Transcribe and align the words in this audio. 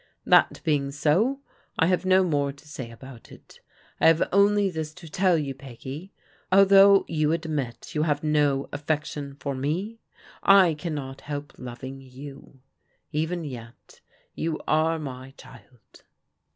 That 0.25 0.61
being 0.63 0.89
so, 0.89 1.41
I 1.77 1.85
have 1.85 2.05
no 2.05 2.23
more 2.23 2.51
to 2.51 2.67
say 2.67 2.89
about 2.89 3.31
it. 3.31 3.59
I 3.99 4.07
have 4.07 4.27
only 4.33 4.67
this 4.71 4.95
to 4.95 5.07
tell 5.07 5.37
you, 5.37 5.53
Peggy, 5.53 6.11
although 6.51 7.05
you 7.07 7.31
admit 7.31 7.93
you 7.93 8.01
have 8.01 8.23
no 8.23 8.67
affection 8.73 9.35
for 9.35 9.53
me, 9.53 9.99
I 10.41 10.73
cannot 10.73 11.21
help 11.21 11.53
loving 11.59 12.01
you. 12.01 12.61
Even 13.11 13.43
yet, 13.43 14.01
you 14.33 14.59
are 14.67 14.97
my 14.97 15.35
child." 15.37 16.01